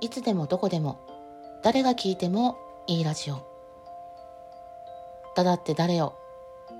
[0.00, 1.00] いつでもどこでも
[1.62, 2.56] 誰が聞いても
[2.86, 3.44] いいラジオ。
[5.34, 6.14] だだって誰よ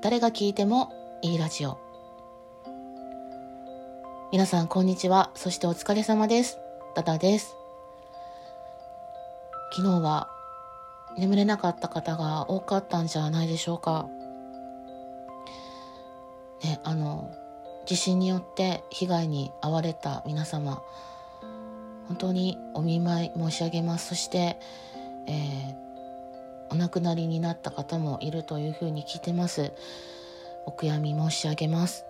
[0.00, 0.92] 誰が聞いても
[1.22, 1.78] いいラジオ。
[4.30, 6.58] 皆さんこんにちはそしてお疲れ様です。
[6.94, 7.56] ダダです。
[9.74, 10.30] 昨日は
[11.18, 14.08] 眠れなかった方が多かったんじゃないでしょうか。
[16.62, 17.34] ねあの
[17.84, 20.82] 地震によって被害に遭われた皆様。
[22.08, 24.08] 本当にお見舞い申し上げます。
[24.08, 24.58] そして、
[25.26, 25.74] えー、
[26.70, 29.72] お亡くなりになった方もいるというふうに聞いてます。
[30.66, 32.04] お悔やみ申し上げます。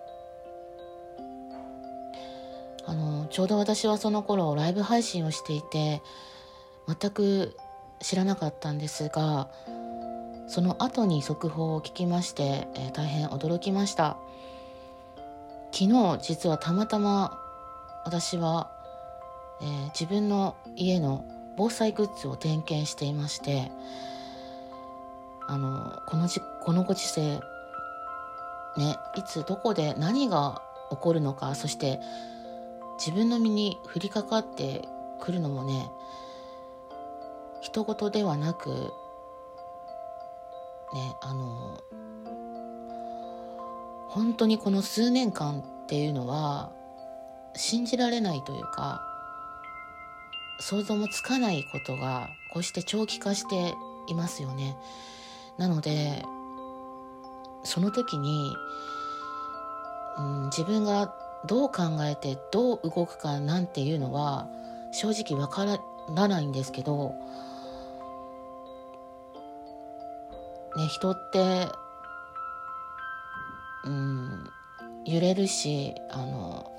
[2.85, 6.01] あのちょうど私はその頃ライブ配信をしていて
[6.87, 7.55] 全く
[7.99, 9.47] 知らなかったんですが
[10.47, 14.17] その後に速報を聞きまして、えー、大変驚きました。
[15.71, 17.37] 昨日実はたまたま
[18.05, 18.71] 私は、
[19.61, 21.25] えー、自分の家の
[21.57, 23.71] 防災グッズを点検していまして
[25.47, 27.39] あのこのじこのご時世
[28.77, 31.99] ねいつどこで何が起こるのかそして
[32.97, 34.87] 自分の身に降りかかって
[35.19, 35.89] くるのもね
[37.61, 38.69] 人事ではなく
[40.93, 41.81] ねあの
[44.07, 46.71] 本当にこの数年間っていうのは
[47.55, 49.08] 信じられないというか
[50.59, 53.73] 想像もつかないことがこうして長期化して
[54.07, 54.75] いますよね。
[55.57, 56.23] なので
[57.63, 58.55] その時に、
[60.17, 61.13] うん、自分が
[61.45, 64.47] どう考えてどう動くかなんていうのは
[64.91, 67.15] 正直わからないんですけど、
[70.75, 71.67] ね、人って
[73.85, 74.49] うん
[75.05, 76.71] 揺れるしあの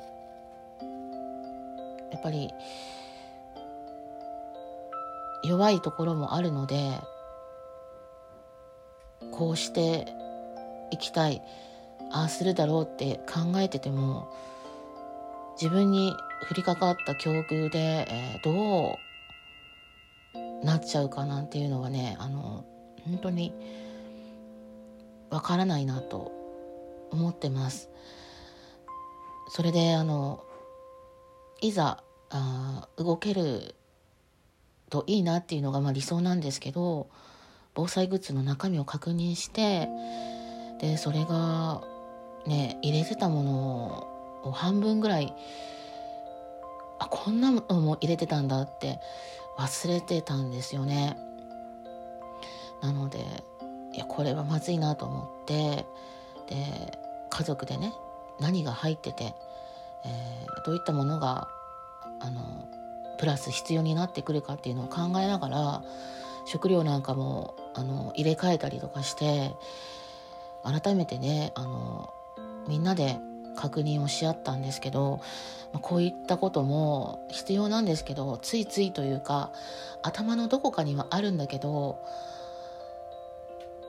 [2.12, 2.50] やっぱり
[5.42, 6.98] 弱いところもあるので
[9.32, 10.06] こうして
[10.90, 11.42] いきたい
[12.12, 14.34] ああするだろうって考えてても
[15.60, 16.14] 自分に
[16.50, 18.98] 降りかかった境遇で、えー、ど
[20.62, 22.64] うなっちゃうかなんていうのはねあの
[23.04, 23.54] 本当に
[25.30, 26.32] わからないなと
[27.10, 27.88] 思ってます。
[29.48, 30.44] それであの
[31.60, 33.74] いざあ動ける
[34.90, 37.08] といいなっていうのがまあ理想なんですけど
[37.74, 39.88] 防災グッズの中身を確認して
[40.80, 41.82] でそれが
[42.46, 45.32] ね入れてたものを半分ぐらい
[46.98, 48.98] あこんなのも入れてたんだって
[49.58, 51.16] 忘れてたんですよね。
[52.82, 53.18] なので
[53.92, 55.86] いやこれはまずいなと思って
[56.48, 56.98] で
[57.28, 57.92] 家族でね
[58.40, 59.34] 何が入ってて、
[60.04, 61.48] えー、どういったものが
[62.20, 62.68] あの
[63.20, 65.84] プラス必要になってくるかっていうのを考えながら
[66.46, 69.52] 食料なんかもあの入れ替えたりとかして
[70.64, 72.14] 改めてねあの
[72.66, 73.18] みんなで
[73.56, 75.20] 確認をし合ったんですけど、
[75.74, 79.52] まあ、こういったことも必要なんですけどついついというか
[80.02, 82.02] 頭のどこかにはあるんだけど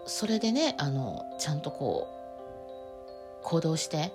[0.08, 4.12] それでねあのちゃんとこう行動して、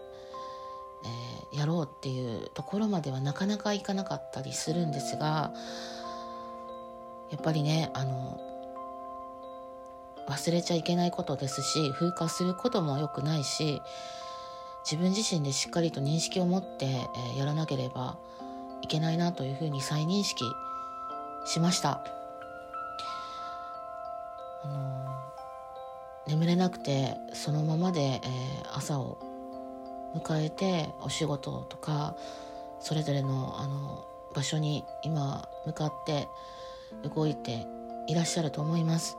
[1.56, 5.53] やろうっていうところまではなかなかいかなかったりするんですが
[7.31, 8.41] やっぱりねあの
[10.28, 13.81] 忘れちゃいけないことですし風化することも良くないし
[14.84, 18.19] 自分自身でしっかりと認識を持って、えー、やらなければ
[18.83, 20.44] いけないなというふうに再認識
[21.44, 22.05] しました。
[24.62, 25.06] あの、
[26.28, 29.19] 眠れなくてそのままで、えー、朝を
[30.19, 32.16] 迎えてお仕事とか
[32.81, 36.28] それぞれのあの場所に今向かって
[37.15, 37.66] 動いて
[38.06, 39.16] いらっしゃると思います。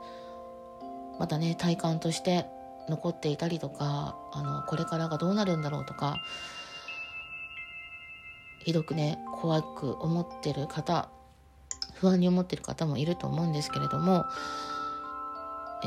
[1.18, 2.46] またね体感として
[2.88, 6.16] 残っていたりとかあのこれからがどうなるんだろうとか
[8.64, 11.08] ひどくね怖く思ってる方
[11.94, 14.24] 不安に思ってる方もいると思うんですけれども、
[15.82, 15.86] え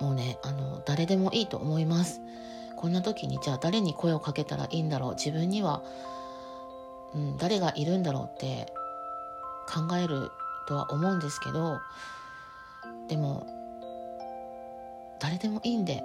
[0.00, 2.20] ー、もうねあの誰でもいいと思います
[2.80, 5.14] こんな時にじゃあ誰に声をかけたらいいんだろう？
[5.14, 5.82] 自分には、
[7.14, 8.72] うん、誰がいるんだろうって
[9.68, 10.30] 考える
[10.66, 11.78] とは思うんですけど
[13.06, 13.46] でも
[15.20, 16.02] 誰でもいいんで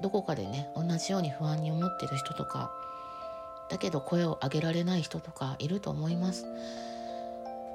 [0.00, 2.70] どこかでね同じように不安に思ってる人とか
[3.68, 6.46] だけど声を上げられない人とかいると思います。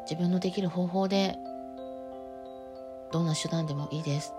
[0.04, 1.36] 自分のできる方法で
[3.12, 4.34] どんな手段でもいいです。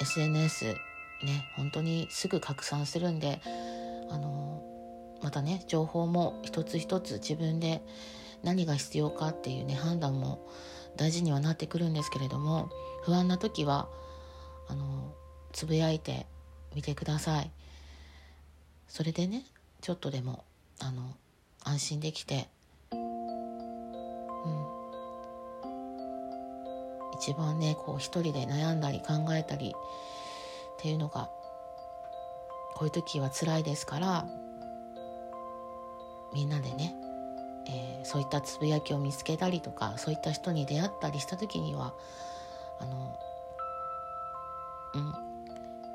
[0.00, 0.87] SNS
[1.24, 3.40] ね本当にすぐ拡散するんで
[4.10, 4.62] あの
[5.22, 7.82] またね情報も一つ一つ自分で
[8.42, 10.46] 何が必要かっていうね判断も
[10.96, 12.70] 大事にはなってくるんですけれども
[13.04, 13.88] 不安な時は
[14.68, 15.12] あの
[15.52, 16.26] つぶやいて
[16.74, 17.50] みてください。
[18.86, 19.44] それでね
[19.80, 20.44] ちょっとでも
[20.80, 21.14] あの
[21.64, 22.48] 安心できて、
[22.92, 22.98] うん、
[27.18, 29.74] 一番ねこう一人で悩んだり考えたり
[30.78, 31.28] っていうのが
[32.74, 34.26] こういう時は辛いですから
[36.32, 36.94] みんなでね、
[37.68, 41.94] えー、そういったつぶやきを見つけたりとかそういった人に出会ったりした時には
[42.78, 43.18] あの
[44.94, 45.14] うん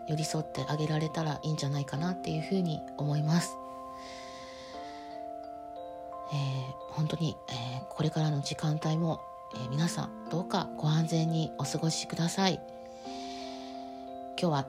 [0.09, 3.55] 寄り添ってあげられたらいいんじゃないかなっていうふうに思います。
[6.33, 9.21] えー、本当に、えー、これからの時間帯も、
[9.55, 12.72] えー、皆さんどうかご安全にお過ごしください。
[14.43, 14.67] 今日は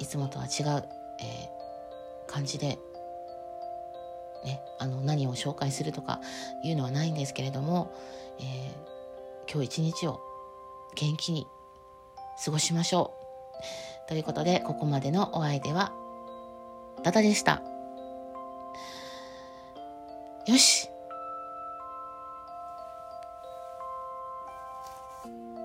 [0.00, 0.82] いつもとは違う、
[1.20, 2.80] えー、感じで、
[4.44, 6.20] ね、あの何を紹介するとか
[6.64, 7.94] いうのはないんですけれども、
[8.40, 10.20] えー、今日一日を
[10.96, 11.46] 元気に
[12.44, 13.14] 過ごしましょ
[14.06, 14.08] う。
[14.08, 15.92] ということでここまでのお相手は
[17.04, 17.62] ダダでした。
[20.48, 20.88] よし
[25.22, 25.61] thank you